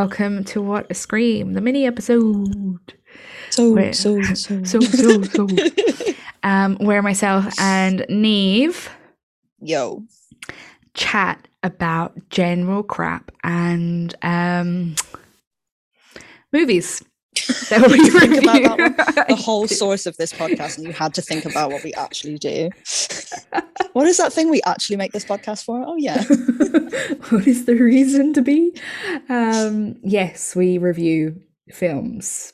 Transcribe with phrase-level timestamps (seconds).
[0.00, 2.94] Welcome to What a Scream, the mini episode.
[3.50, 3.94] So, Wait.
[3.94, 4.64] so, so.
[4.64, 5.46] So, so, so.
[6.42, 8.88] Um, where myself and Niamh
[9.60, 10.02] Yo.
[10.94, 14.94] chat about general crap and um
[16.50, 17.04] movies.
[17.70, 19.28] that we think about that?
[19.28, 22.38] The whole source of this podcast, and you had to think about what we actually
[22.38, 22.70] do.
[23.92, 25.82] what is that thing we actually make this podcast for?
[25.86, 26.22] Oh, yeah.
[27.30, 28.74] what is the reason to be?
[29.28, 31.40] Um, yes, we review
[31.70, 32.52] films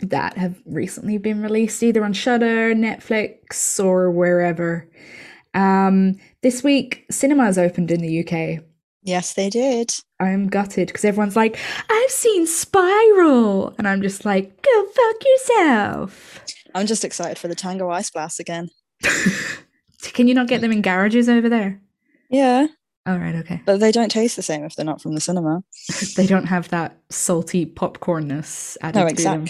[0.00, 4.88] that have recently been released either on Shudder, Netflix, or wherever.
[5.54, 8.62] Um, this week, cinemas opened in the UK.
[9.06, 9.94] Yes, they did.
[10.18, 11.58] I'm gutted because everyone's like,
[11.88, 13.72] I've seen Spiral.
[13.78, 16.44] And I'm just like, go fuck yourself.
[16.74, 18.68] I'm just excited for the Tango Ice Blast again.
[20.02, 21.80] Can you not get them in garages over there?
[22.30, 22.66] Yeah,
[23.06, 23.62] All right, okay.
[23.64, 25.62] but they don't taste the same if they're not from the cinema.
[26.16, 29.46] They don't have that salty popcornness added No, to them.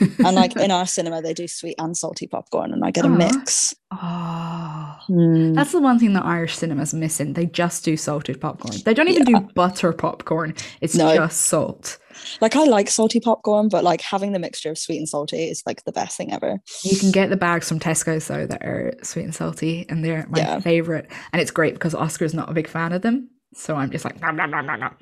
[0.18, 3.08] and like in our cinema, they do sweet and salty popcorn, and I get a
[3.08, 3.74] mix.
[3.90, 4.74] Oh,
[5.08, 5.54] Mm.
[5.54, 7.32] that's the one thing that Irish cinema's missing.
[7.32, 8.74] They just do salted popcorn.
[8.84, 10.54] They don't even do butter popcorn.
[10.82, 11.14] It's No.
[11.14, 11.96] just salt.
[12.42, 15.62] Like I like salty popcorn, but like having the mixture of sweet and salty is
[15.64, 16.60] like the best thing ever.
[16.82, 20.26] You can get the bags from Tesco's though that are sweet and salty, and they're
[20.28, 20.60] my Yeah.
[20.60, 21.10] favorite.
[21.32, 24.20] And it's great because Oscar's not a big fan of them, so I'm just like,
[24.20, 24.96] nom, nom, nom, nom, nom.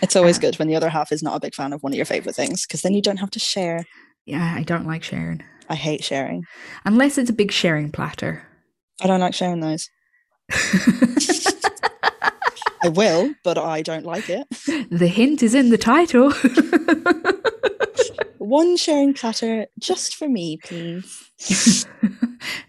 [0.00, 1.96] It's always good when the other half is not a big fan of one of
[1.96, 3.84] your favorite things because then you don't have to share.
[4.26, 6.44] Yeah, I don't like sharing I hate sharing.
[6.84, 8.42] unless it's a big sharing platter.
[9.00, 9.88] I don't like sharing those.
[12.82, 14.46] I will, but I don't like it.
[14.90, 16.32] the hint is in the title.
[18.38, 21.26] One sharing platter just for me, please.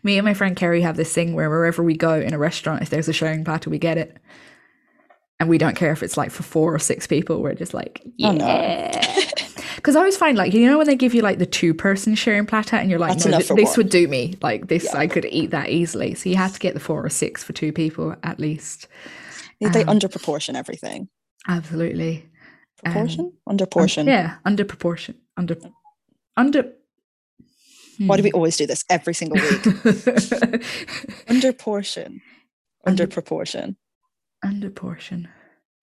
[0.04, 2.82] Me and my friend Kerry have this thing where wherever we go in a restaurant,
[2.82, 4.18] if there's a sharing platter, we get it.
[5.40, 7.42] And we don't care if it's like for four or six people.
[7.42, 8.92] We're just like, Oh, no.
[9.82, 9.84] Yeah.
[9.84, 12.16] Because I always find like, you know, when they give you like the two person
[12.16, 14.36] sharing platter and you're like, That's no, th- this one." would do me.
[14.42, 14.98] Like this, Yeah.
[15.00, 16.14] I could eat that easily.
[16.16, 18.88] So you have to get the four or six for two people at least.
[19.60, 21.10] They Um, underproportion everything.
[21.48, 22.26] Absolutely.
[22.86, 23.34] Um, Proportion?
[23.48, 24.08] Un- Underportion.
[24.08, 25.16] yeah, under proportion.
[25.38, 25.56] Under,
[26.36, 26.74] under.
[28.00, 28.36] Why do we Hmm.
[28.38, 29.62] always do this every single week?
[31.28, 32.22] Underportion.
[32.88, 33.78] Under- proportion,
[34.44, 35.28] under portion.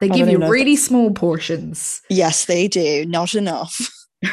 [0.01, 2.03] They give you even know if really small portions.
[2.09, 3.05] Yes, they do.
[3.07, 3.91] Not enough.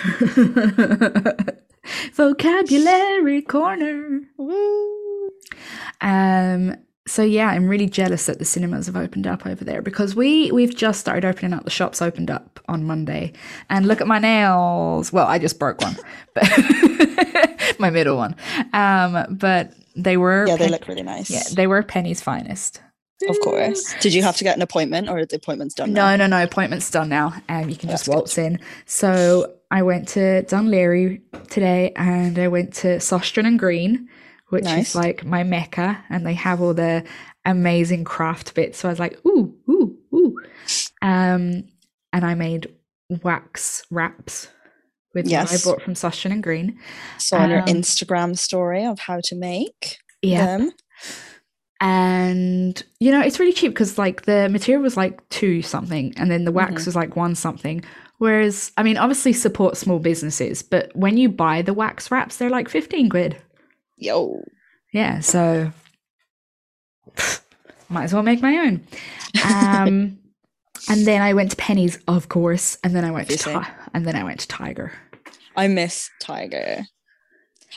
[2.14, 4.22] Vocabulary corner.
[4.38, 5.30] Woo.
[6.02, 6.76] Um.
[7.08, 10.52] So yeah, I'm really jealous that the cinemas have opened up over there because we
[10.52, 11.64] we've just started opening up.
[11.64, 13.34] The shops opened up on Monday,
[13.70, 15.14] and look at my nails.
[15.14, 15.96] Well, I just broke one,
[16.34, 16.50] but
[17.80, 18.36] my middle one.
[18.74, 21.30] Um, but they were Yeah, they pen- look really nice.
[21.30, 22.82] yeah they were Penneys finest.
[23.30, 23.94] Of course.
[24.02, 25.94] Did you have to get an appointment or are the appointments done?
[25.94, 26.12] now?
[26.12, 26.44] No, no, no.
[26.44, 27.34] Appointment's done now.
[27.50, 28.14] Um, you can just That's good.
[28.16, 28.60] waltz in.
[28.86, 34.10] So I went to Dún Laoghaire today, and I went to Søstrene Grene,
[34.50, 34.90] which Nice.
[34.90, 37.04] is like my mecca, and they have all the
[37.46, 38.80] amazing craft bits.
[38.80, 40.36] So I was like, ooh, ooh, ooh.
[41.02, 41.64] Um,
[42.14, 42.68] and I made
[43.24, 44.50] wax wraps
[45.14, 45.52] with Yes.
[45.52, 46.78] what I bought from Søstrene Grene.
[47.18, 50.46] Saw on your Um, Instagram story of how to make Yeah.
[50.58, 50.72] them.
[51.82, 56.32] And you know it's really cheap because like the material was like two something and
[56.32, 56.86] then the wax Mhm.
[56.86, 57.84] was like one something
[58.18, 62.50] whereas i mean obviously support small businesses but when you buy the wax wraps they're
[62.50, 63.36] like 15 quid
[63.98, 64.42] Yo.
[64.94, 65.70] yeah so
[67.90, 68.82] might as well make my own
[69.44, 70.18] um
[70.90, 73.38] and then i went to Penneys of course and then i went to.
[73.38, 74.92] Ti- and then i went to tiger
[75.58, 76.82] I miss Tiger.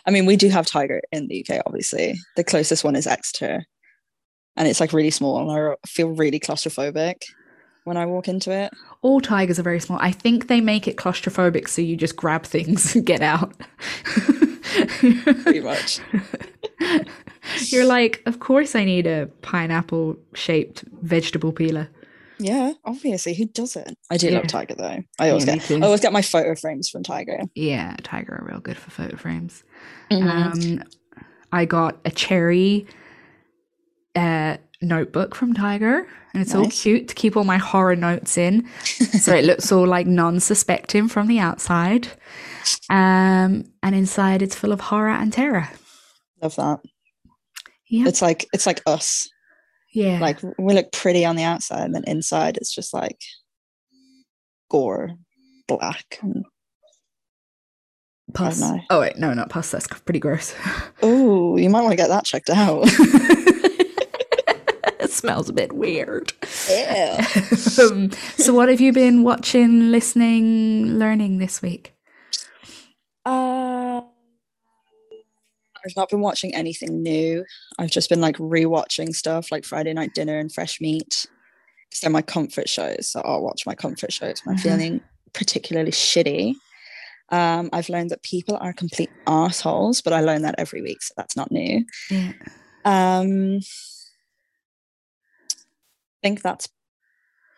[0.05, 2.17] I mean, we do have Tiger in the UK, obviously.
[2.35, 3.65] The closest one is Exeter.
[4.59, 5.38] And it's like really small.
[5.41, 7.23] And I feel really claustrophobic
[7.85, 8.71] when I walk into it.
[9.00, 12.43] all tigers are very small i think they make it claustrophobic so you just grab
[12.44, 13.55] things and get out
[15.00, 16.00] Pretty much.
[17.69, 21.88] You're like, of course I need a pineapple shaped vegetable peeler.
[22.38, 23.35] Yeah, obviously.
[23.35, 23.97] Who doesn't?
[24.11, 24.38] I do Yeah.
[24.38, 24.99] love Tiger though.
[25.19, 25.71] I always Yeah, get.
[25.82, 27.41] I always get my photo frames from Tiger.
[27.55, 29.65] Yeah, tiger are real good for photo frames.
[30.11, 30.79] Mhm.
[30.81, 30.85] Um,
[31.53, 32.87] I got a cherry
[34.14, 38.69] uh, notebook from Tiger, and it's all cute to keep all my horror notes in,
[38.84, 42.08] so it looks all like non-suspecting from the outside.
[42.90, 45.69] Um, and inside it's full of horror and terror.
[46.43, 46.81] love that.
[47.88, 49.28] Yeah, It's like it's like us.
[49.94, 50.19] yeah.
[50.20, 53.19] Like we look pretty on the outside, and then inside it's just like
[54.70, 55.10] gore,
[55.66, 56.19] black.
[56.22, 56.44] and-
[58.34, 58.62] pus.
[58.90, 59.70] Oh wait, no, not pus.
[59.70, 60.55] That's pretty gross.
[61.02, 62.84] Oh, you might want to get that checked out.
[65.12, 66.32] smells a bit weird.
[66.70, 67.26] Yeah.
[67.81, 71.94] um, so, what have you been watching, listening, learning this week?
[73.26, 74.00] Uh,
[75.84, 77.44] I've not been watching anything new.
[77.78, 81.26] I've just been like rewatching stuff like Friday Night Dinner and Fresh Meat.
[81.88, 83.08] Because they're my comfort shows.
[83.08, 84.62] So I'll watch my comfort shows when I'm Mhm.
[84.62, 85.00] feeling
[85.32, 86.55] particularly shitty.
[87.31, 91.14] Um, I've learned that people are complete assholes, but I learn that every week, so
[91.16, 91.84] that's not new.
[92.10, 92.32] Yeah.
[92.84, 93.60] Um,
[96.23, 96.69] think that's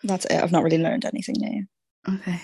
[0.03, 0.43] that's it.
[0.43, 1.65] I've not really learned anything new.
[2.17, 2.41] Okay.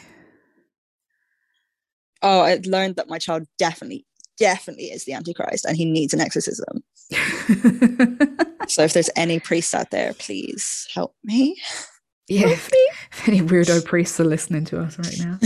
[2.22, 4.04] Oh, I learned that my child definitely,
[4.38, 6.82] definitely is the Antichrist, and he needs an exorcism.
[8.68, 11.56] So if there's any priests out there, please help me.
[12.26, 12.48] yeah.
[12.48, 12.68] If,
[13.12, 15.38] if any weirdo priests are listening to us right now.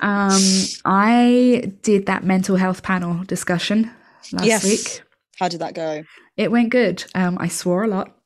[0.00, 0.40] Um,
[0.86, 3.90] I did that mental health panel discussion
[4.32, 4.64] last Yes.
[4.64, 5.02] week.
[5.38, 6.04] How did that go?
[6.38, 7.04] It went good.
[7.14, 8.16] Um, I swore a lot.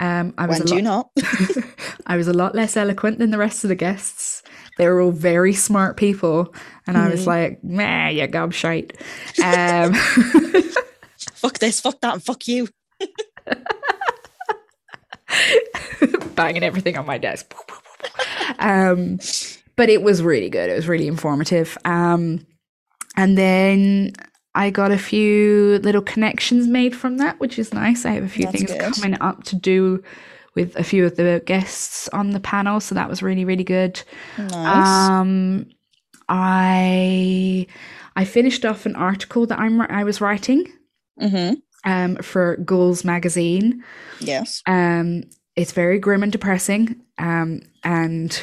[0.00, 1.10] Um, I was When a do you not?
[2.06, 4.42] I was a lot less eloquent than the rest of the guests.
[4.78, 6.52] They were all very smart people,
[6.86, 7.26] and I was Mhm.
[7.26, 8.92] like, "Nah, you gobshite."
[9.44, 9.94] Um,
[11.34, 12.68] fuck this, fuck that, and fuck you.
[16.34, 17.54] banging everything on my desk.
[18.58, 19.18] um,
[19.76, 20.68] but it was really good.
[20.70, 21.76] It was really informative.
[21.84, 22.46] Um,
[23.16, 24.12] and then
[24.54, 28.04] I got a few little connections made from that, which is nice.
[28.04, 28.94] I have a few That's things good.
[28.94, 30.02] coming up to do
[30.54, 34.02] with a few of the guests on the panel, so that was really really good.
[34.38, 35.08] Nice.
[35.08, 35.66] Um,
[36.28, 37.66] I
[38.16, 40.70] I finished off an article that I'm I was writing
[41.20, 41.54] mm-hmm.
[41.90, 43.82] um, for Ghouls magazine.
[44.20, 44.62] Yes.
[44.66, 45.24] Um,
[45.56, 48.40] it's very grim and depressing, um, and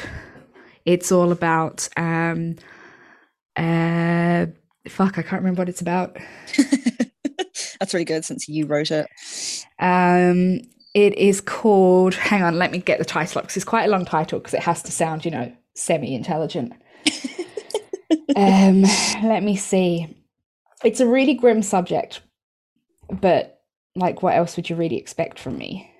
[0.84, 2.56] it's all about um,
[3.56, 4.46] uh,
[4.88, 6.16] fuck, I can't remember what it's about.
[7.78, 9.06] That's really good since you wrote it.
[9.78, 10.60] Um,
[10.94, 12.14] it is called.
[12.14, 14.54] Hang on, let me get the title up because it's quite a long title because
[14.54, 16.72] it has to sound, you know, semi-intelligent.
[18.36, 18.82] um,
[19.22, 20.16] let me see.
[20.84, 22.22] It's a really grim subject,
[23.10, 23.60] but
[23.96, 25.90] like, what else would you really expect from me?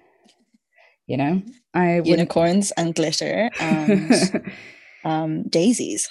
[1.06, 1.42] You know,
[1.74, 2.06] I wouldn't.
[2.06, 4.52] Unicorns and glitter and
[5.04, 6.08] um, daisies.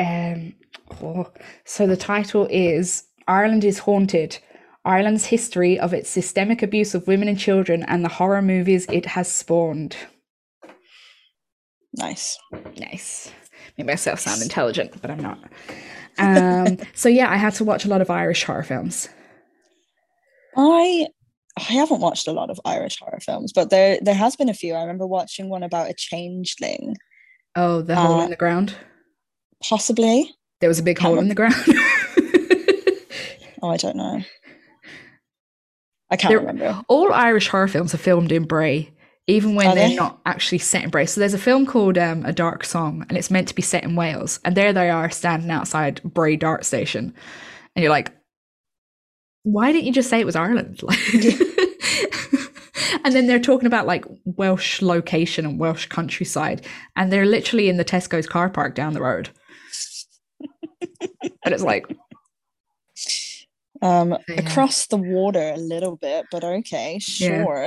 [0.00, 0.54] Um,
[1.02, 1.30] oh,
[1.64, 4.38] so the title is Ireland is Haunted
[4.84, 9.04] Ireland's history of its systemic abuse of women and children and the horror movies it
[9.06, 9.96] has spawned.
[11.96, 12.38] Nice.
[12.78, 13.30] Nice.
[13.76, 15.38] Make myself sound intelligent, but I'm not.
[16.18, 19.08] Um, so yeah, I had to watch a lot of Irish horror films.
[20.56, 21.08] I
[21.58, 24.54] I haven't watched a lot of Irish horror films, but there there has been a
[24.54, 24.74] few.
[24.74, 26.96] I remember watching one about a changeling,
[27.54, 28.74] Oh, the hole Uh, in the ground.
[29.62, 30.34] Possibly.
[30.60, 31.54] There was a big hole in the ground.
[33.62, 34.22] Oh, I don't know.
[36.10, 36.82] I can't remember.
[36.88, 38.92] All Irish horror films are filmed in Bray,
[39.26, 41.06] even when Are they're not actually set in Bray.
[41.06, 43.84] So there's a film called um, A Dark Song, and it's meant to be set
[43.84, 44.40] in Wales.
[44.44, 47.14] And there they are standing outside Bray Dart Station.
[47.76, 48.12] And you're like,
[49.42, 50.82] why didn't you just say it was Ireland?
[50.82, 50.98] Like,
[53.04, 56.66] and then they're talking about like Welsh location and Welsh countryside.
[56.96, 59.30] And they're literally in the Tesco's car park down the road.
[61.44, 61.86] And it's like,
[63.82, 64.40] Um, Yeah.
[64.40, 66.98] across the water a little bit, but okay, Yeah.
[66.98, 67.66] sure.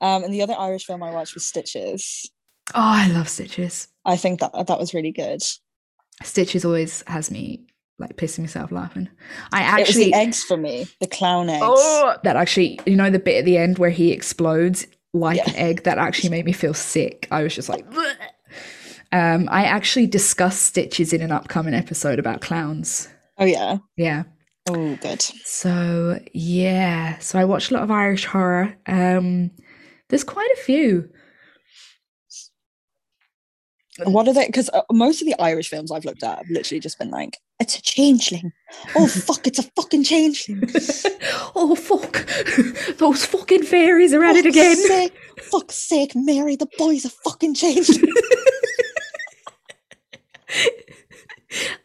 [0.00, 2.30] Um, and the other Irish film I watched was Stitches.
[2.74, 3.88] oh, I love Stitches.
[4.04, 5.42] I think that that was really good.
[6.22, 7.66] Stitches always has me
[7.98, 9.08] like pissing myself laughing.
[9.52, 11.62] I it was actually the eggs for me, the clown eggs.
[11.66, 15.48] Oh, that actually, you know, the bit at the end where he explodes like Yeah.
[15.50, 17.26] an egg, that actually made me feel sick.
[17.30, 18.14] I was just like, "Bleh."
[19.16, 23.08] Um, I actually discussed Stitches in an upcoming episode about clowns.
[23.38, 23.78] Oh yeah.
[23.96, 24.24] Yeah.
[24.68, 25.22] Oh good.
[25.22, 28.76] So yeah, so I watched a lot of Irish horror.
[28.86, 29.52] Um,
[30.08, 31.08] there's quite a few.
[34.04, 34.44] What are they?
[34.44, 37.38] Because uh, most of the Irish films I've looked at have literally just been like,
[37.58, 38.52] it's a changeling.
[38.94, 40.68] Oh fuck, it's a fucking changeling.
[41.54, 42.26] oh fuck,
[42.98, 44.76] those fucking fairies are at it again.
[44.76, 48.12] Sake, fuck's sake, Mary, the boy's a fucking changeling.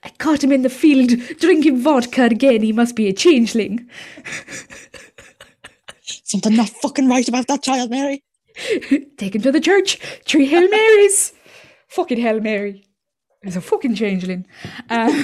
[0.03, 2.62] I caught him in the field drinking vodka again.
[2.62, 3.89] He must be a changeling.
[6.01, 8.24] Something not fucking right about that child, Mary.
[9.18, 9.98] Take him to the church.
[10.25, 11.34] Three Hail Marys.
[11.88, 12.86] fucking Hail Mary.
[13.44, 14.46] He's a fucking changeling.
[14.89, 15.24] Uh,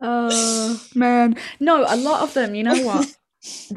[0.00, 1.84] oh man, no.
[1.86, 2.54] A lot of them.
[2.54, 3.06] You know what?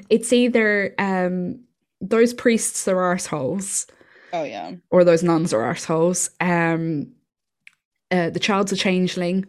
[0.10, 1.64] It's either um
[2.02, 3.88] those priests are arseholes
[4.34, 4.72] Oh yeah.
[4.90, 6.30] or those nuns are assholes.
[6.42, 7.14] Um,
[8.12, 9.46] uh, the child's a changeling,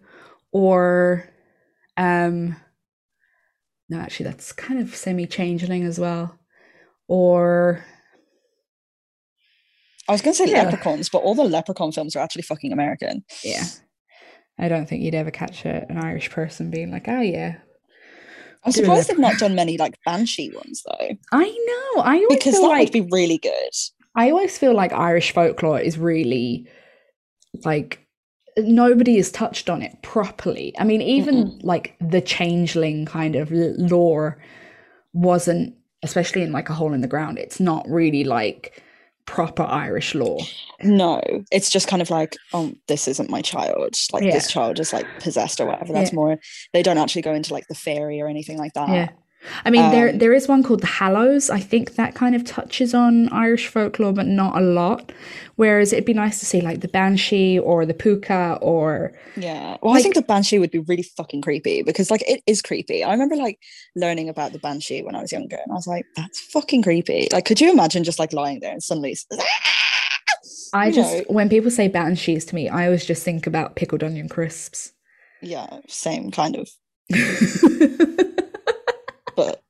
[0.52, 1.28] or
[1.96, 2.56] um,
[3.88, 6.38] no, actually, that's kind of semi changeling as well.
[7.08, 7.84] Or
[10.08, 10.64] I was going to say Yeah.
[10.64, 13.24] leprechauns, but all the leprechaun films are actually fucking American.
[13.42, 13.64] yeah,
[14.58, 17.56] I don't think you'd ever catch a, an Irish person being like, "Oh yeah."
[18.66, 22.02] I'm surprised they've not done many like banshee ones though, I know.
[22.02, 23.70] I always because feel that like would be really good.
[24.14, 26.68] I always feel like Irish folklore is really
[27.64, 28.00] like
[28.56, 30.72] nobody has touched on it properly.
[30.78, 34.38] I mean, even like the changeling kind of lore
[35.12, 38.80] wasn't, especially in like a hole in the ground, it's not really like
[39.26, 40.40] proper Irish lore.
[40.82, 43.94] No, it's just kind of like, oh, this isn't my child.
[44.12, 44.32] Like Yeah.
[44.32, 45.92] this child is like possessed or whatever.
[45.92, 46.16] That's Yeah.
[46.16, 46.38] more.
[46.72, 48.88] They don't actually go into like the fairy or anything like that.
[48.90, 49.08] Yeah.
[49.64, 51.50] I mean, there Um, there is one called the Hallows.
[51.50, 55.12] I think that kind of touches on Irish folklore, but not a lot.
[55.56, 59.76] Whereas it'd be nice to see like the Banshee or the Puka or Yeah.
[59.82, 63.04] Well, I think the banshee would be really fucking creepy because like it is creepy.
[63.04, 63.58] I remember like
[63.94, 67.28] learning about the banshee when I was younger, and I was like, that's fucking creepy.
[67.32, 69.16] Like, could you imagine just like lying there and suddenly?
[70.72, 71.24] I You just know.
[71.28, 74.92] when people say banshees to me, I always just think about pickled onion crisps.
[75.40, 76.68] Yeah, same kind of.
[79.36, 79.62] But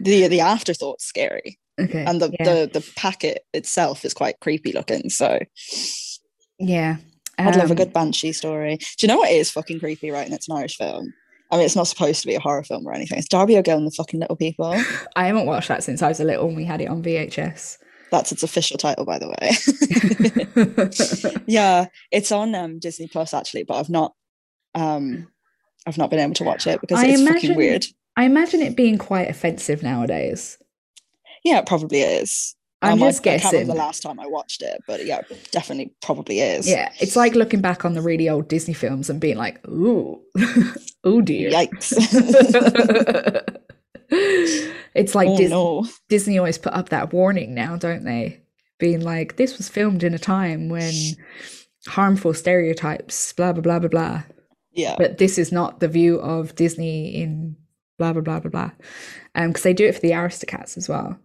[0.00, 2.04] the the afterthought's scary, okay.
[2.04, 2.44] and the yeah.
[2.44, 5.10] the the packet itself is quite creepy looking.
[5.10, 5.38] So
[6.58, 6.96] yeah.
[7.40, 8.78] I'd love a Um, good banshee story.
[8.78, 10.10] Do you know what is fucking creepy?
[10.10, 11.12] Right, and it's an Irish film.
[11.52, 13.16] I mean, it's not supposed to be a horror film or anything.
[13.16, 14.74] It's Darby O'Gill and the fucking Little People.
[15.16, 17.76] I haven't watched that since I was a little and we had it on VHS.
[18.10, 21.42] That's its official title, by the way.
[21.46, 24.14] yeah, it's on um, Disney Plus actually, but I've not,
[24.74, 25.28] um,
[25.86, 27.86] I've not been able to watch it because I it's imagine- fucking weird.
[28.18, 30.58] I imagine it being quite offensive nowadays.
[31.44, 32.56] Yeah, it probably is.
[32.82, 33.68] I'm Um, I- just I, can't remember guessing.
[33.68, 35.22] the last time I watched it, but yeah,
[35.52, 36.68] definitely probably is.
[36.68, 40.20] Yeah, it's like looking back on the really old Disney films and being like, "Ooh,
[41.04, 41.92] oh dear." Yikes.
[44.94, 45.86] it's like oh Dis- no.
[46.08, 48.42] Disney always put up that warning now, don't they?
[48.78, 50.92] Being like, "This was filmed in a time when
[51.86, 54.22] harmful stereotypes, blah blah blah blah blah."
[54.72, 54.94] Yeah.
[54.98, 57.56] But this is not the view of Disney in
[57.98, 58.70] blah blah blah blah blah.
[59.34, 61.18] Um, because they do it for the Aristocats as well.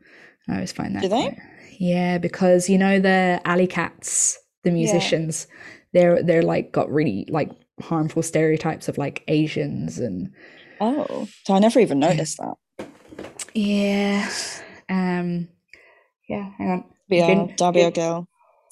[0.49, 1.03] I always find that.
[1.03, 1.37] Do they?
[1.79, 5.47] Yeah, because you know the Alley Cats, the musicians,
[5.93, 7.49] they're they're like got really like
[7.81, 10.31] harmful stereotypes of like Asians and
[10.81, 12.87] Oh, so I never even noticed that.
[13.53, 14.29] yeah,
[14.89, 15.47] um,
[16.27, 16.49] yeah.
[16.57, 18.27] Hang on, yeah, Darby O'Gill.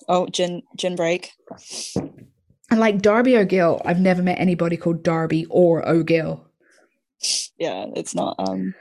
[0.10, 1.31] Oh, gin gin break.
[2.70, 6.48] and like Darby O'Gill, I've never met anybody called Darby or O'Gill.
[7.58, 8.36] Yeah, it's not.
[8.40, 8.74] Um,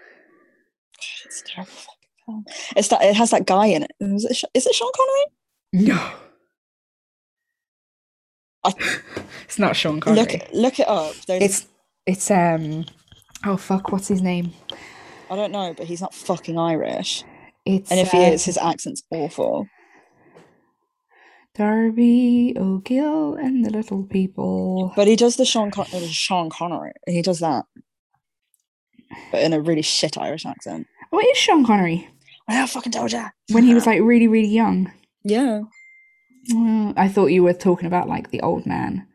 [1.24, 2.44] it's terrible fucking film.
[2.76, 3.90] It's that it has that guy in it.
[4.00, 5.86] Is it, is it Sean Connery?
[5.88, 6.10] No,
[8.64, 9.02] I-
[9.44, 10.22] it's not Sean Connery.
[10.22, 11.14] Look look it up.
[11.26, 11.66] There's, It's
[12.06, 12.86] it's um
[13.46, 14.52] oh fuck, what's his name?
[15.30, 17.22] I don't know, but he's not fucking Irish.
[17.64, 19.66] It's And if he uh, is, his accent's awful.
[21.54, 24.92] Darby O'Gill and the Little People.
[24.96, 26.92] But he does the Sean Con- uh, Sean Connery.
[27.06, 27.64] He does that,
[29.32, 30.86] but in a really shit Irish accent.
[31.10, 32.08] What is Sean Connery?
[32.48, 33.28] I fucking told ya.
[33.52, 34.92] When he was like really, really young.
[35.24, 35.62] yeah.
[36.52, 39.06] Well, I thought you were talking about like the old man.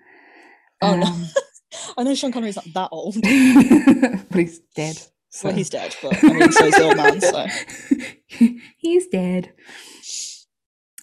[0.82, 1.26] Oh no, Um,
[1.98, 3.16] I know Sean Connery's not that old.
[4.30, 4.96] but he's dead.
[5.32, 5.48] So.
[5.50, 7.20] Well, he's dead, but I mean, so's the old man.
[7.20, 7.48] So
[8.78, 9.54] he's dead.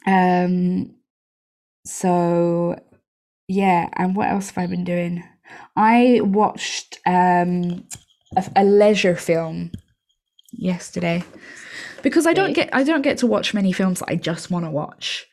[0.06, 0.94] Um.
[1.84, 2.80] So,
[3.48, 5.24] yeah, and what else have I been doing?
[5.76, 7.84] I watched um
[8.36, 9.70] a, a leisure film
[10.52, 11.22] yesterday
[12.02, 14.64] because I don't get I don't get to watch many films that I just want
[14.64, 15.26] to watch.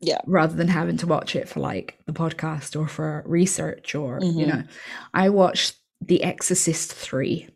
[0.00, 0.20] Yeah.
[0.26, 4.44] Rather than having to watch it for like the podcast or for research or you
[4.44, 4.48] Mhm.
[4.48, 4.62] know,
[5.14, 7.48] I watched The Exorcist three.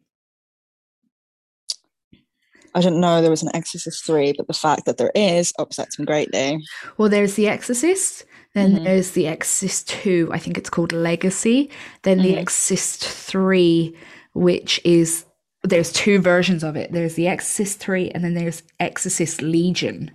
[2.74, 5.98] I didn't know there was an Exorcist three, but the fact that there is upsets
[5.98, 6.64] me greatly.
[6.98, 8.84] Well, there's The Exorcist, then Mhm.
[8.84, 11.68] there's The Exorcist 2, I think it's called Legacy,
[12.02, 12.38] then The Mhm.
[12.38, 13.96] Exorcist 3,
[14.32, 15.24] which is
[15.62, 16.90] there's two versions of it.
[16.92, 20.10] There's The Exorcist 3 and then there's Exorcist Legion.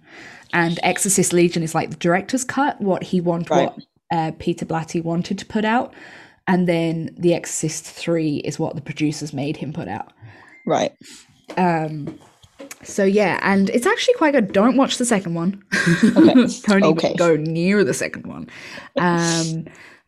[0.54, 3.70] And Exorcist Legion is like the director's cut, what he wanted Right.
[3.70, 3.80] what
[4.12, 5.94] uh, Peter Blatty wanted to put out.
[6.48, 10.14] And then The Exorcist 3 is what the producers made him put out.
[10.66, 10.94] Right.
[11.58, 12.18] Um,
[12.82, 14.52] so yeah, and it's actually quite good.
[14.54, 15.64] Don't watch the second one.
[16.04, 16.34] Okay.
[16.68, 17.08] Don't Okay.
[17.10, 18.48] even go near the second one.
[18.98, 19.66] Um,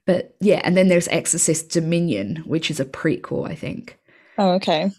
[0.08, 4.00] but yeah, and then there's Exorcist Dominion, which is a prequel, I think.
[4.40, 4.90] Oh, okay.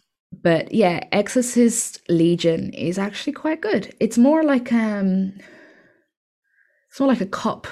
[0.43, 3.93] But yeah, Exorcist Legion is actually quite good.
[3.99, 5.33] It's more like um,
[6.91, 7.67] it's more like a cop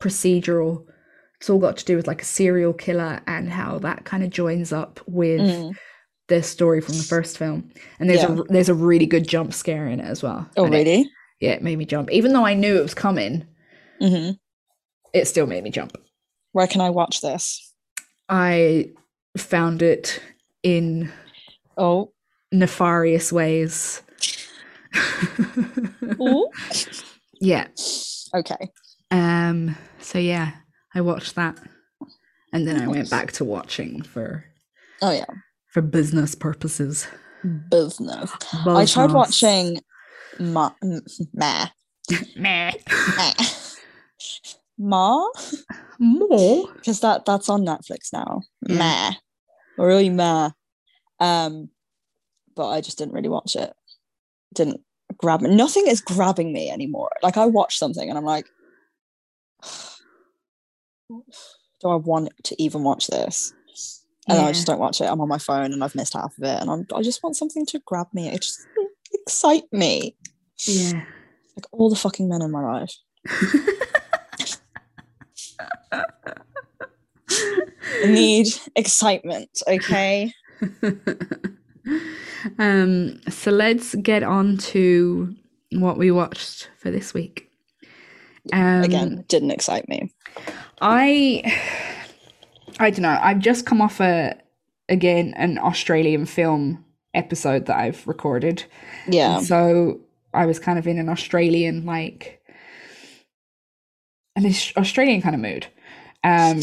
[0.00, 0.84] procedural.
[1.38, 4.30] It's all got to do with like a serial killer and how that kind of
[4.30, 5.74] joins up with Mm.
[6.28, 8.38] the story from the first film, and there's Yeah.
[8.40, 10.48] a there's a really good jump scare in it as well.
[10.56, 11.10] Oh, And it- really?
[11.40, 12.10] yeah, it made me jump.
[12.10, 13.46] Even though I knew it was coming,
[14.00, 14.30] hmm
[15.12, 15.96] it still made me jump.
[16.52, 17.72] Where can I watch this?
[18.28, 18.90] I
[19.36, 20.20] found it
[20.62, 21.10] in
[21.76, 22.12] Oh,
[22.52, 24.02] nefarious ways.
[27.42, 27.68] Yeah.
[28.34, 28.70] okay.
[29.10, 29.76] Um.
[30.00, 30.52] So yeah,
[30.94, 31.56] I watched that,
[32.52, 34.44] and then I went back to watching for
[35.00, 35.24] Oh yeah,
[35.68, 37.06] for business purposes.
[37.70, 38.30] business.
[38.66, 39.80] I tried watching
[40.38, 41.00] Ma, m-
[41.32, 41.66] Ma,
[42.36, 42.72] Meh.
[44.80, 45.28] Ma,
[45.98, 46.68] Ma, More.
[46.74, 48.40] because that that's on Netflix now.
[48.66, 48.76] Yeah.
[49.76, 50.50] Ma, really Ma.
[51.18, 51.68] Um,
[52.56, 53.74] but I just didn't really watch it.
[54.54, 54.80] Didn't
[55.18, 55.54] grab me.
[55.54, 57.10] Nothing is grabbing me anymore.
[57.22, 58.46] Like I watch something and I'm like,
[61.10, 63.52] do I want to even watch this?
[64.28, 65.04] And then I just don't watch it.
[65.04, 67.36] I'm on my phone and I've missed half of it, and I'm, I just want
[67.36, 68.28] something to grab me.
[68.28, 68.60] It just
[69.12, 70.16] excite me.
[70.66, 71.04] Yeah.
[71.56, 72.94] Like all the fucking men in my life.
[78.06, 80.32] need excitement, okay?
[82.58, 83.20] um.
[83.30, 85.34] So let's get on to
[85.72, 87.50] what we watched for this week.
[88.52, 90.12] Um, Again, didn't excite me.
[90.80, 91.42] I
[92.78, 93.18] I don't know.
[93.20, 94.34] I've just come off a
[94.88, 98.64] again an Australian film episode that I've recorded.
[99.08, 99.38] Yeah.
[99.38, 100.00] And so
[100.32, 102.40] I was kind of in an Australian like
[104.36, 105.66] an Australian kind of mood.
[106.24, 106.60] Um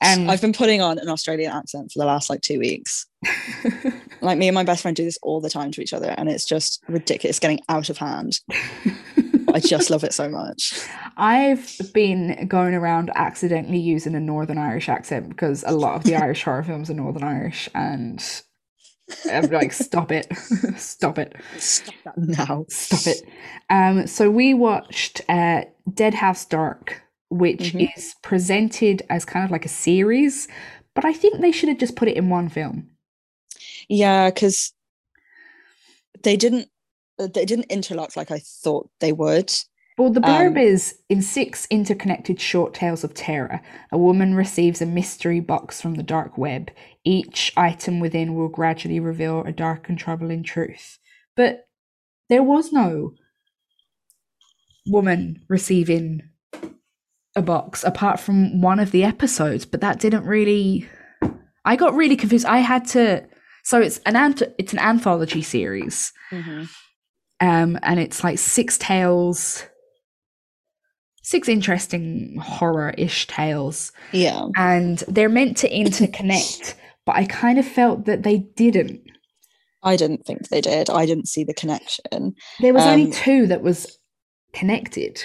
[0.00, 3.06] and I've been putting on an Australian accent for the last like two weeks.
[4.22, 6.28] Like me and my best friend do this all the time to each other, and
[6.28, 7.38] it's just ridiculous.
[7.38, 8.40] Getting out of hand.
[9.52, 10.72] I just love it so much.
[11.16, 16.16] I've been going around accidentally using a Northern Irish accent because a lot of the
[16.16, 18.22] Irish horror films are Northern Irish, and
[19.30, 20.26] I'm like, stop it,
[20.76, 22.66] stop it, Stop that now.
[22.68, 23.22] stop it.
[23.70, 27.90] Um, so we watched uh, Dead House Dark, which Mhm.
[27.96, 30.48] is presented as kind of like a series,
[30.94, 32.90] but I think they should have just put it in one film.
[33.88, 34.72] Yeah, because
[36.22, 36.68] they didn't
[37.18, 39.52] uh, they didn't interlock like I thought they would.
[39.98, 44.82] Well, the blurb Um, is in six interconnected short tales of terror, a woman receives
[44.82, 46.70] a mystery box from the dark web.
[47.04, 50.98] Each item within will gradually reveal a dark and troubling truth.
[51.34, 51.66] But
[52.28, 53.14] there was no
[54.86, 56.22] woman receiving
[57.36, 60.88] a box apart from one of the episodes, but that didn't really.
[61.64, 62.46] I got really confused.
[62.46, 63.26] I had to.
[63.64, 66.12] So it's an ant- it's an anthology series
[67.40, 69.64] um and it's like six tales
[71.22, 78.04] six interesting horror-ish tales Yeah, and they're meant to interconnect but i kind of felt
[78.06, 79.02] that they didn't
[79.82, 80.90] I didn't think they did.
[80.90, 82.34] I didn't see the connection.
[82.60, 83.98] there was only Um, two that was
[84.52, 85.22] connected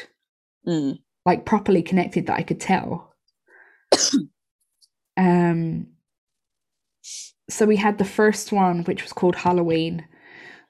[0.67, 0.99] Mm.
[1.25, 3.13] Like properly connected that i could tell.
[5.17, 5.87] Um
[7.49, 10.07] so we had the first one which was called halloween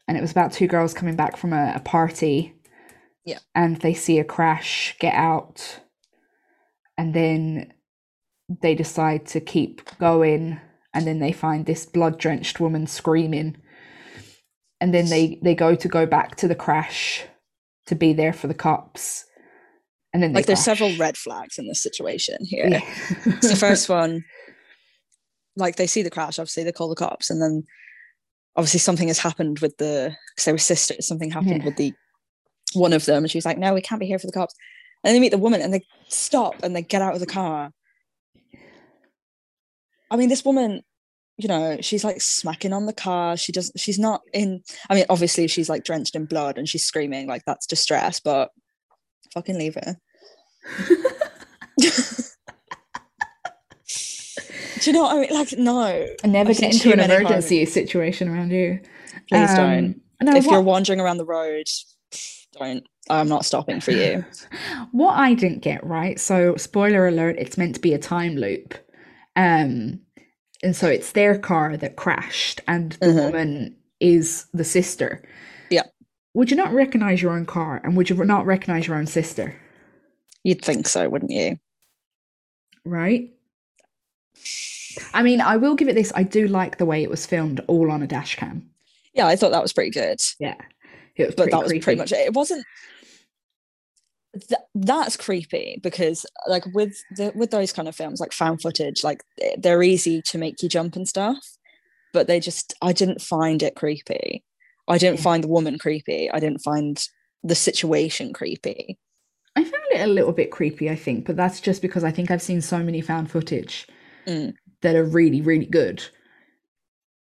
[0.08, 2.56] and it was about two girls coming back from a, a party.
[3.24, 3.38] Yeah.
[3.54, 5.80] and they see a crash get out
[6.98, 7.72] and then
[8.62, 10.60] they decide to keep going
[10.94, 13.58] and then they find this blood drenched woman screaming.
[14.80, 17.24] And then they they go to go back to the crash
[17.86, 19.26] to be there for the cops
[20.14, 22.68] and then Like there's several red flags in this situation here.
[22.68, 23.40] yeah.
[23.42, 24.24] So the first one,
[25.56, 27.64] like they see the crash, obviously they call the cops, and then
[28.56, 31.08] obviously something has happened with the because they were sisters.
[31.08, 31.66] Something happened Yeah.
[31.66, 31.94] with the
[32.74, 34.54] one of them, and she was like, "No, we can't be here for the cops."
[35.04, 37.72] And they meet the woman, and they stop and they get out of the car.
[40.10, 40.82] I mean, this woman,
[41.38, 43.38] you know, she's like smacking on the car.
[43.38, 43.80] She doesn't.
[43.80, 44.62] She's not in.
[44.90, 48.50] I mean, obviously she's like drenched in blood and she's screaming like that's distress, but
[49.34, 49.98] fucking leave her.
[54.80, 55.30] Do you know what I mean?
[55.34, 56.08] Like, no.
[56.24, 58.80] and never I've get into an emergency situation around you
[59.30, 60.02] Please Um, don't.
[60.24, 61.68] no, if what, you're wandering around the road,
[62.58, 62.84] don't.
[63.10, 64.26] I'm not stopping for you.
[64.92, 66.20] what I didn't get right.
[66.20, 68.74] So, spoiler alert: it's meant to be a time loop,
[69.36, 70.00] um,
[70.64, 73.26] and so it's their car that crashed, and the Mhm.
[73.26, 75.22] woman is the sister.
[76.34, 79.56] Would you not recognize your own car, and would you not recognize your own sister?
[80.44, 81.58] You'd think so, wouldn't you?
[82.86, 83.32] Right.
[85.14, 86.12] I mean, I will give it this.
[86.16, 88.70] I do like the way it was filmed, all on a dash cam.
[89.14, 90.20] Yeah, I thought that was pretty good.
[90.40, 90.56] Yeah,
[91.16, 91.84] it was But that was creepy.
[91.84, 92.20] pretty much it.
[92.20, 92.66] It wasn't.
[94.34, 99.04] Th- that's creepy because, like, with the with those kind of films, like found footage,
[99.04, 99.22] like
[99.58, 101.38] they're easy to make you jump and stuff.
[102.14, 104.44] but they just I didn't find it creepy.
[104.88, 105.24] I didn't Yeah.
[105.24, 106.30] find the woman creepy.
[106.32, 107.02] I didn't find
[107.44, 108.98] the situation creepy.
[109.56, 112.32] I found it a little bit creepy, I think, but that's just because I think
[112.32, 113.88] I've seen so many found footage
[114.28, 114.54] Mm.
[114.82, 116.04] that are really, really good.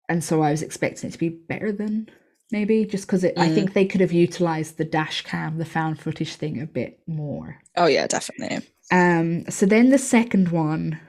[0.08, 2.08] And so I was expecting it to be better than
[2.52, 3.54] maybe just because I Mm.
[3.54, 7.58] think they could have utilized the dash cam, the found footage thing a bit more.
[7.76, 8.68] Oh yeah, definitely.
[8.92, 11.00] Um, so then the second one,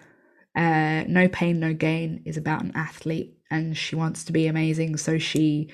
[0.55, 4.95] uh, No Pain, No Gain, is about an athlete and she wants to be amazing.
[4.97, 5.69] So she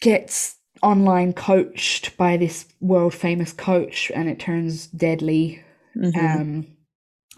[0.00, 5.62] gets online coached by this world famous coach and it turns deadly.
[5.96, 6.16] Mhm.
[6.40, 6.66] Um,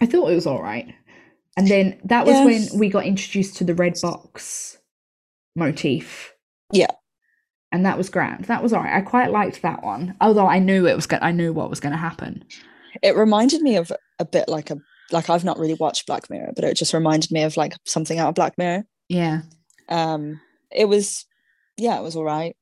[0.01, 0.93] I thought it was all right.
[1.57, 2.45] And then that was Yeah.
[2.45, 4.79] when we got introduced to the red box
[5.57, 6.35] motif.
[6.73, 6.91] Yeah.
[7.73, 8.47] And that was grand.
[8.47, 8.97] That was all right.
[8.97, 10.15] I quite liked that one.
[10.21, 12.45] Although I knew it was going I knew what was going to happen.
[13.03, 14.79] it reminded me of a bit like a
[15.13, 18.19] like I've not really watched Black Mirror, but it just reminded me of like something
[18.19, 18.85] out of Black Mirror.
[19.09, 19.43] Yeah.
[19.89, 20.41] Um,
[20.71, 21.25] it was,
[21.79, 22.55] yeah, it was all right.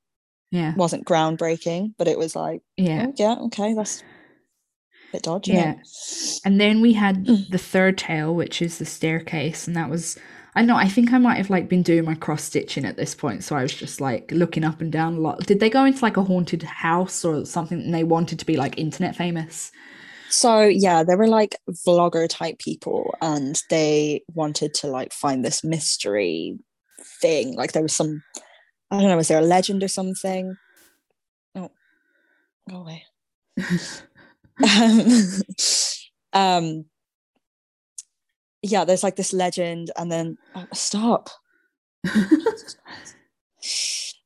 [0.52, 0.70] Yeah.
[0.72, 3.06] It wasn't groundbreaking, but it was like, Yeah.
[3.08, 5.52] oh, yeah, okay, that's a bit dodgy.
[5.52, 5.74] Yeah.
[6.44, 7.48] And then we had Mm.
[7.50, 10.16] the third tale, which is the staircase, and that was
[10.54, 13.14] I know I think I might have like been doing my cross stitching at this
[13.14, 15.46] point, so I was just like looking up and down a lot.
[15.46, 18.56] Did they go into like a haunted house or something and they wanted to be
[18.56, 19.70] like internet famous?
[20.30, 25.62] So yeah, they were like vlogger type people, and they wanted to like find this
[25.62, 26.58] mystery
[27.20, 27.54] thing.
[27.54, 28.22] Like there was some,
[28.90, 30.56] I don't know, was there a legend or something?
[31.54, 31.70] Oh,
[32.70, 33.04] go away.
[34.62, 35.42] um,
[36.32, 36.84] um
[38.62, 41.30] yeah there's like this legend and then oh, stop.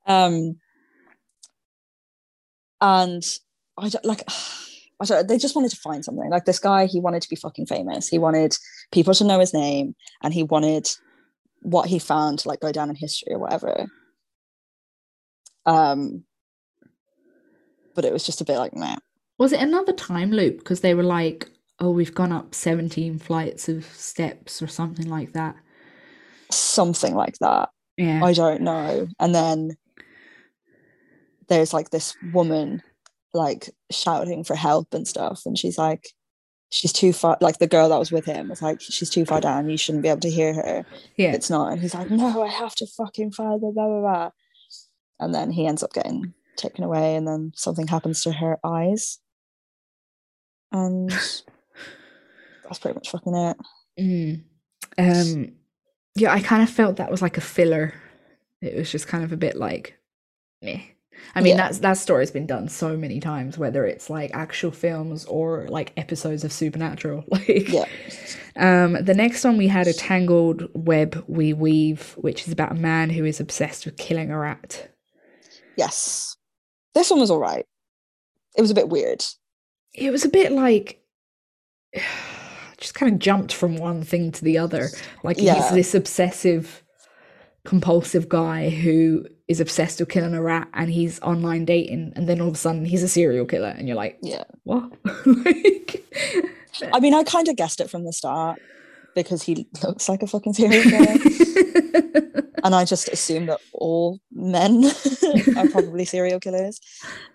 [0.07, 0.57] Um
[2.81, 3.23] and
[3.79, 4.25] i don't like
[5.01, 6.29] I don't, they just wanted to find something.
[6.29, 8.09] Like this guy he wanted to be fucking famous.
[8.09, 8.57] He wanted
[8.93, 10.91] people to know his name and he wanted
[11.63, 13.87] what he found to like go down in history or whatever
[15.67, 16.25] um
[17.95, 18.97] but it was just a bit like meh.
[19.39, 20.59] Was it another time loop?
[20.59, 21.49] Because they were like,
[21.81, 25.57] oh, we've gone up 17 flights of steps or something like that.
[26.51, 28.23] something like that Yeah.
[28.25, 29.09] I don't know.
[29.19, 29.77] And then
[31.49, 32.83] there's like this woman
[33.35, 35.43] like shouting for help and stuff.
[35.47, 36.09] And she's like,
[36.71, 37.37] she's too far.
[37.41, 39.69] Like the girl that was with him was like, she's too far down.
[39.69, 40.85] You shouldn't be able to hear her.
[41.17, 41.33] yeah.
[41.33, 41.73] It's not.
[41.73, 44.31] And he's like, no, I have to fucking find her, blah, blah, blah.
[45.21, 47.15] And then he ends up getting taken away.
[47.15, 49.19] And then something happens to her eyes.
[50.73, 51.11] And
[52.65, 53.57] that's pretty much fucking it.
[53.99, 54.43] Mm.
[54.99, 55.53] Um,
[56.17, 57.95] yeah, I kind of felt that was like a filler.
[58.61, 59.99] It was just kind of a bit like,
[60.63, 60.95] me
[61.35, 61.63] I mean, Yeah.
[61.65, 65.93] that's that story's been done so many times, whether it's like actual films or like
[65.97, 67.25] episodes of Supernatural.
[67.31, 67.85] Like, Yeah.
[68.57, 72.77] um, the next one we had a tangled web we weave, which is about a
[72.77, 74.89] man who is obsessed with killing a rat.
[75.77, 76.37] Yes.
[76.95, 77.67] This one was all right.
[78.57, 79.25] It was a bit weird.
[79.95, 81.01] It was a bit like.
[82.79, 84.89] Just kind of jumped from one thing to the other.
[85.23, 86.83] Like he's this obsessive
[87.67, 92.41] compulsive guy who is obsessed with killing a rat and he's online dating and then
[92.41, 94.45] all of a sudden he's a serial killer and you're like Yeah.
[94.63, 94.91] what
[95.27, 96.03] like
[96.95, 98.59] I mean, I kind of guessed it from the start
[99.15, 102.00] because he looks like a fucking serial killer.
[102.63, 104.85] And I just assume that all men
[105.57, 106.81] are probably serial killers.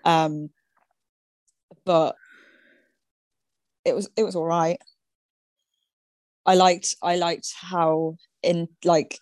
[0.04, 0.50] Um,
[1.84, 2.16] but
[3.84, 4.78] it was it was all right.
[6.44, 9.18] I liked I liked how in like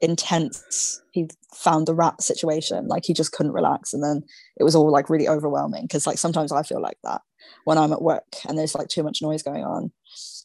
[0.00, 2.88] intense he found the rat situation.
[2.88, 4.22] Like he just couldn't relax, and then
[4.56, 5.82] it was all like really overwhelming.
[5.82, 7.22] Because like sometimes I feel like that
[7.64, 9.92] when I'm at work and there's like too much noise going on,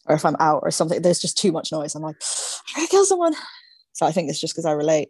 [0.07, 1.95] or if I'm out or something, there's just too much noise.
[1.95, 2.17] I'm like,
[2.75, 3.33] I gotta kill someone.
[3.97, 5.09] So I think it's just because I relate.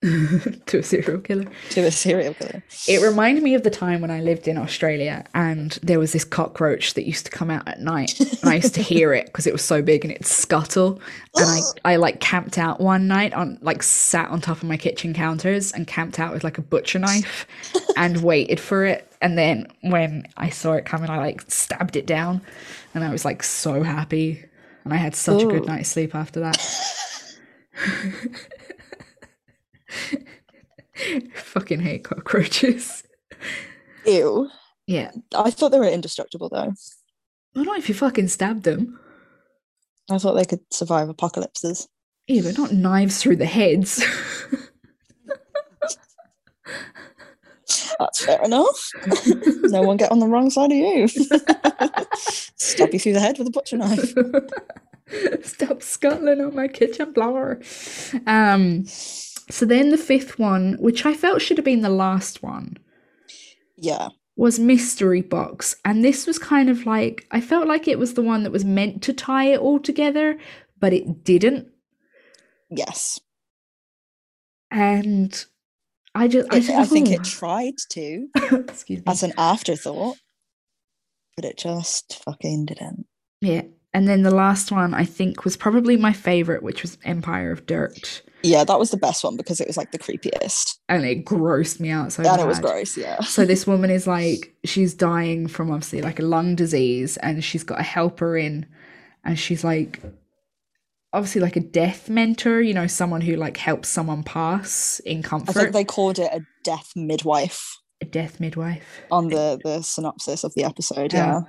[0.66, 1.46] To a serial killer.
[1.70, 2.62] To a serial killer.
[2.86, 6.24] it reminded me of the time when I lived in Australia and there was this
[6.24, 9.46] cockroach that used to come out at night and I used to hear it because
[9.46, 11.00] it was so big and it'd scuttle.
[11.36, 11.60] And I,
[11.92, 15.72] I like camped out one night on like sat on top of my kitchen counters
[15.72, 17.46] and camped out with like a butcher knife
[17.96, 19.10] and waited for it.
[19.20, 22.40] And then when I saw it coming I like stabbed it down
[22.94, 24.44] and I was like so happy.
[24.84, 26.56] And I had such a good night's sleep after that
[31.34, 33.02] fucking hate cockroaches
[34.04, 34.48] Ew.
[34.86, 36.72] yeah I thought they were indestructible though.
[37.54, 38.98] Well, not know if you fucking stabbed them.
[40.10, 41.88] I thought they could survive apocalypses.
[42.26, 44.00] Yeah, but not knives through the heads.
[47.98, 48.90] That's fair enough.
[49.64, 51.08] no one get on the wrong side of you.
[52.56, 54.14] Stab you through the head with a butcher knife.
[55.42, 57.60] Stop scuttling on my kitchen floor.
[58.26, 62.76] Um, so then the fifth one, which I felt should have been the last one,
[63.76, 64.08] Yeah.
[64.36, 65.74] was Mystery Box.
[65.84, 68.64] And this was kind of like, I felt like it was the one that was
[68.64, 70.38] meant to tie it all together,
[70.78, 71.68] but it didn't.
[72.70, 73.18] Yes.
[74.70, 75.44] And
[76.14, 78.28] I just, I, It- I think it tried to
[78.68, 79.04] excuse me.
[79.06, 80.16] as an afterthought,
[81.36, 83.06] but it just fucking didn't.
[83.40, 83.62] Yeah.
[83.94, 87.66] And then the last one I think was probably my favorite, which was Empire of
[87.66, 88.22] Dirt.
[88.42, 90.76] Yeah, that was the best one because it was like the creepiest.
[90.88, 93.20] And it grossed me out so and it was gross, yeah.
[93.20, 97.64] So this woman is like she's dying from obviously like a lung disease and she's
[97.64, 98.66] got a helper in
[99.24, 100.00] and she's like
[101.12, 105.56] obviously like a death mentor, you know, someone who like helps someone pass in comfort.
[105.56, 109.02] I think they called it a death midwife a death midwife.
[109.10, 111.14] on the the synopsis of the episode.
[111.14, 111.18] Oh.
[111.18, 111.40] Yeah.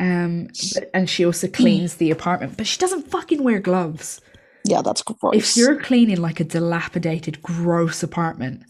[0.00, 4.20] Um but, and she also cleans the apartment, but she doesn't fucking wear gloves.
[4.66, 5.02] Yeah, that's
[5.32, 8.62] If you're cleaning like a dilapidated, gross apartment,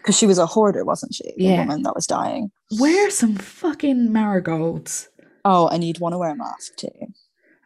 [0.00, 1.24] Because she was a hoarder, wasn't she?
[1.36, 1.58] The Yeah.
[1.60, 2.50] woman that was dying.
[2.80, 5.08] wear some fucking marigolds.
[5.44, 6.88] Oh, and you'd want to wear a mask too.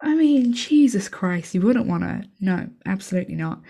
[0.02, 2.22] I mean, Jesus Christ, you wouldn't want to.
[2.40, 3.60] No, absolutely not.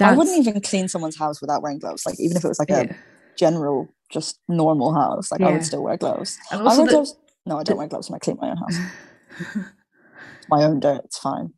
[0.00, 2.04] I wouldn't even clean someone's house without wearing gloves.
[2.06, 2.82] Like even if it was like Yeah.
[2.82, 2.96] a
[3.36, 6.38] general, just normal house, like I would still wear gloves.
[6.52, 7.16] And also, the, gloves.
[7.46, 8.78] No, I don't wear gloves when I clean my own house.
[10.48, 11.02] My own dirt.
[11.04, 11.52] It's fine.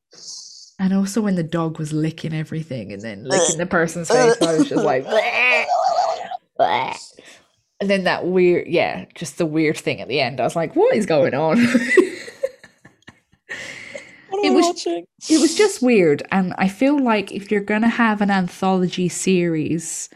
[0.79, 4.59] and also when the dog was licking everything and then licking the person's face, I
[4.59, 5.64] was just like, "Bleh,
[6.61, 6.97] bleh."
[7.81, 10.38] and then that weird, yeah, just the weird thing at the end.
[10.40, 11.57] I was like, what is going on?
[14.42, 15.07] It was- watching?
[15.31, 20.11] it was just weird, and I feel like if you're gonna have an anthology series,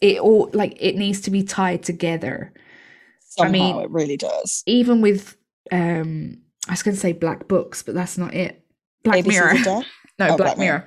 [0.00, 2.52] it all like it needs to be tied together.
[3.40, 4.62] I mean- it really does.
[4.66, 5.36] even with
[5.70, 8.64] um I was gonna say black books, but that's not it.
[9.04, 9.54] Black ABCs Mirror.
[9.64, 9.82] no, Oh,
[10.16, 10.78] Black, Black Mirror.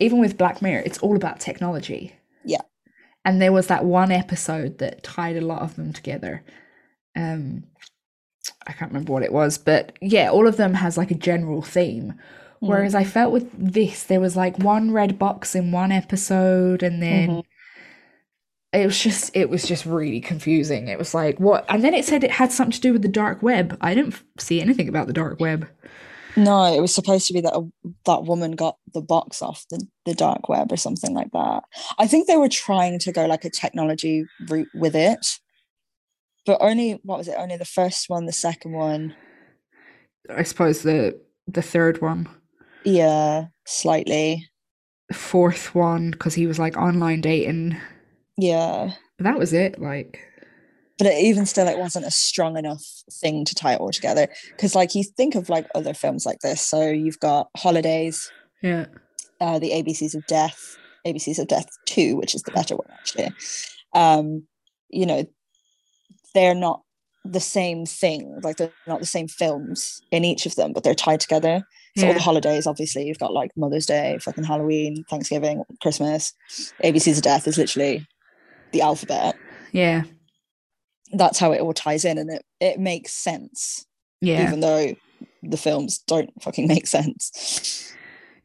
[0.00, 2.12] Even with Black Mirror, it's all about technology.
[2.44, 2.60] Yeah.
[3.24, 6.44] And there was that one episode that tied a lot of them together.
[7.16, 7.64] Um
[8.66, 11.62] I can't remember what it was, but yeah, all of them has like a general
[11.62, 12.14] theme.
[12.62, 12.68] Mm.
[12.68, 17.02] Whereas I felt with this, there was like one red box in one episode, and
[17.02, 17.42] then Mhm.
[18.72, 20.88] It was just it was just really confusing.
[20.88, 23.08] It was like what, and then it said it had something to do with the
[23.08, 23.76] dark web.
[23.80, 25.68] I didn't see anything about the dark web.
[26.38, 27.62] No, it was supposed to be that a,
[28.04, 31.62] that woman got the box off the, the dark web or something like that.
[31.98, 35.38] I think they were trying to go like a technology route with it,
[36.44, 37.36] but only what was it?
[37.38, 39.14] Only the first one, the second one,
[40.28, 42.28] I suppose the the third one,
[42.84, 44.48] yeah, slightly,
[45.12, 47.76] fourth one, because he was like online dating.
[48.36, 48.92] Yeah.
[49.18, 49.80] But that was it.
[49.80, 50.20] Like,
[50.98, 54.28] But it, even still, it wasn't a strong enough thing to tie it all together.
[54.50, 58.30] Because like you think of like other films like this, so you've got Holidays,
[58.62, 58.86] yeah,
[59.40, 63.30] uh, the ABCs of Death, ABCs of Death 2, which is the better one actually.
[63.94, 64.46] Um,
[64.90, 65.24] you know,
[66.34, 66.82] they're not
[67.24, 70.94] the same thing, like they're not the same films in each of them, but they're
[70.94, 71.62] tied together.
[71.96, 76.34] So all the holidays, obviously, you've got like Mother's Day, fucking Halloween, Thanksgiving, Christmas.
[76.84, 78.06] ABCs of Death is literally
[78.72, 79.36] the alphabet.
[79.72, 80.02] yeah,
[81.12, 83.86] That's how it all ties in, and it, it makes sense,
[84.20, 84.94] yeah, even though
[85.42, 87.92] the films don't fucking make sense.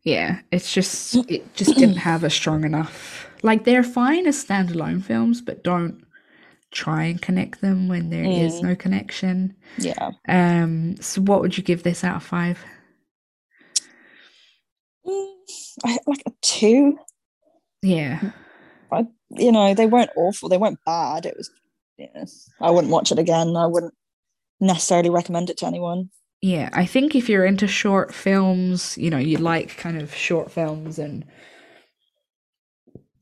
[0.03, 0.39] yeah.
[0.51, 3.27] It's just it just didn't have a strong enough.
[3.43, 6.05] Like they're fine as standalone films, but don't
[6.71, 8.63] try and connect them when there is Mm.
[8.63, 9.55] no connection.
[9.77, 10.11] Yeah.
[10.27, 12.63] Um, so what would you give this out of five?
[15.05, 15.33] Mm,
[15.83, 16.97] I, like a two.
[17.81, 18.31] Yeah,
[19.29, 20.49] you know, they weren't awful.
[20.49, 21.25] They weren't bad.
[21.25, 21.49] It was,
[21.97, 22.25] yeah,
[22.59, 23.55] I wouldn't watch it again.
[23.55, 23.93] I wouldn't
[24.59, 26.09] necessarily recommend it to anyone.
[26.41, 26.69] yeah.
[26.73, 30.99] I think if you're into short films, you know, you like kind of short films
[30.99, 31.25] and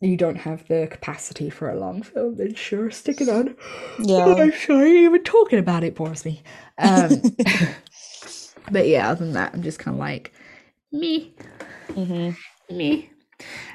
[0.02, 3.56] you don't have the capacity for a long film, then sure, stick it on.
[4.00, 4.24] Yeah.
[4.26, 6.42] Oh, I'm sorry, even talking about it bores me.
[6.78, 7.22] Um,
[8.72, 10.32] but yeah, other than that, I'm just kind of like,
[10.92, 11.34] me,
[11.90, 12.36] Mhm.
[12.72, 13.10] me.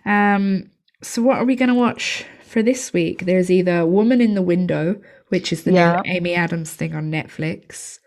[0.07, 0.71] Um,
[1.05, 3.27] so what are we gonna watch for this week?
[3.27, 5.97] There's either Woman in the Window, which is the Yeah.
[5.97, 8.01] new Amy Adams thing on Netflix,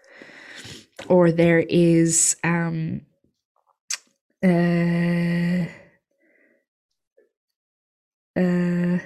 [1.09, 3.01] or there is um,
[4.43, 5.65] uh,
[8.39, 8.99] uh,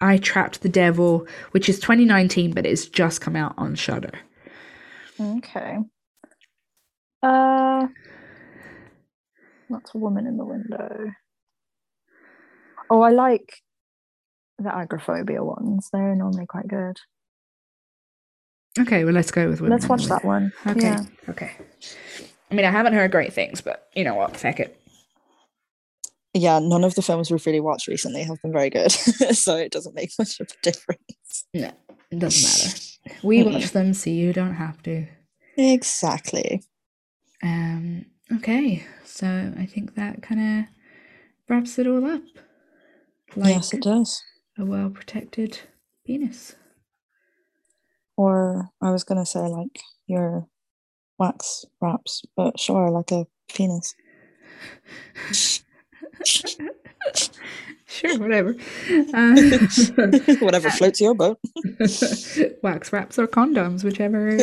[0.00, 4.12] I Trapped the Devil, which is 2019, but it's just come out on Shudder.
[5.20, 5.78] Okay.
[7.22, 7.86] Uh,
[9.70, 11.12] that's a woman in the window.
[12.92, 13.62] Oh, I like
[14.58, 15.88] the agoraphobia ones.
[15.90, 16.98] They're normally quite good.
[18.78, 20.52] Okay, well let's go with Women Let's watch that one.
[20.66, 20.88] Okay.
[20.88, 21.04] Yeah.
[21.30, 21.52] Okay.
[22.50, 24.36] I mean, I haven't heard great things, but you know what?
[24.36, 24.78] Feck it.
[26.34, 29.72] Yeah, none of the films we've really watched recently have been very good, so it
[29.72, 31.46] doesn't make much of a difference.
[31.54, 31.72] No,
[32.10, 33.18] it doesn't matter.
[33.26, 35.06] We watch them, so you don't have to.
[35.56, 36.62] Exactly.
[37.42, 38.04] Um.
[38.30, 40.66] Okay, so I think that kind of
[41.48, 42.22] wraps it all up.
[43.36, 44.22] Like yes, it does.
[44.58, 45.58] a well protected
[46.06, 46.54] penis.
[48.16, 50.46] Or I was gonna say like your
[51.18, 53.94] wax wraps, but sure, like a penis.
[57.86, 58.54] Sure, whatever.
[59.12, 59.34] Uh,
[60.40, 61.38] Whatever floats your boat.
[62.62, 64.38] wax wraps or condoms, whichever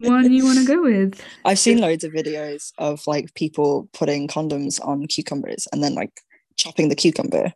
[0.00, 1.18] one you want to go with.
[1.46, 6.20] I've seen loads of videos of like people putting condoms on cucumbers and then like
[6.56, 7.54] chopping the cucumber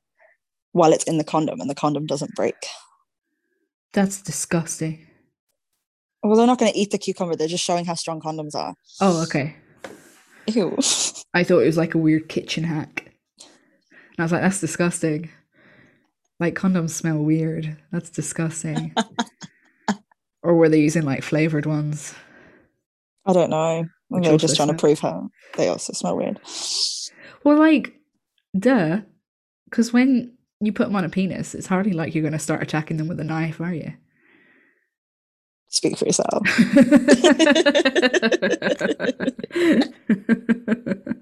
[0.78, 2.54] while it's in the condom and the condom doesn't break.
[3.92, 5.06] That's disgusting.
[6.22, 7.36] Well, they're not going to eat the cucumber.
[7.36, 8.74] They're just showing how strong condoms are.
[9.00, 9.56] Oh, okay.
[10.46, 10.76] Ew.
[11.34, 13.12] I thought it was like a weird kitchen hack.
[13.40, 15.30] And I was like, that's disgusting.
[16.40, 17.76] Like condoms smell weird.
[17.90, 18.94] That's disgusting.
[20.42, 22.14] or were they using like flavored ones?
[23.26, 23.86] I don't know.
[24.08, 26.40] Which They're just trying to prove how they also smell weird.
[27.44, 27.94] Well, like,
[28.58, 29.00] duh.
[29.64, 32.62] Because when you put them on a penis, it's hardly like you're going to start
[32.62, 33.92] attacking them with a knife, are you?
[35.68, 36.46] Speak for yourself.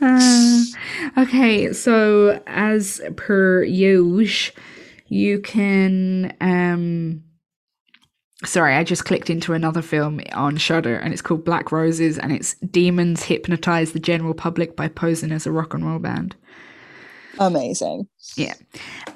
[0.00, 0.62] Uh,
[1.18, 4.56] okay, so as per usual,
[5.08, 7.22] you can um
[8.44, 12.32] sorry, I just clicked into another film on Shudder and it's called Black Roses and
[12.32, 16.36] it's demons hypnotize the general public by posing as a rock and roll band.
[17.38, 18.08] Amazing.
[18.36, 18.54] Yeah.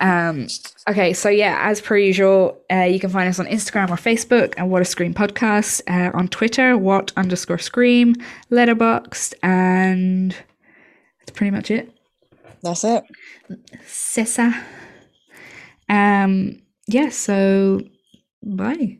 [0.01, 0.47] Um,
[0.89, 4.55] okay, so yeah, as per usual, uh, you can find us on Instagram or Facebook
[4.57, 8.15] and What a Scream Podcast, uh, on Twitter, What underscore Scream,
[8.51, 11.93] Letterboxd, and that's pretty much it.
[12.63, 13.05] That's it.
[13.87, 14.63] Sessa.
[15.89, 17.81] Um, yeah, so
[18.43, 18.99] bye.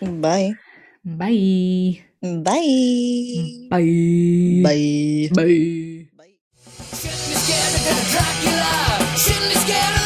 [0.00, 0.54] Bye.
[1.04, 2.04] Bye.
[2.22, 3.70] Bye.
[3.70, 4.60] Bye.
[4.62, 5.28] Bye.
[5.34, 5.89] Bye.
[9.16, 9.99] Shouldn't be scared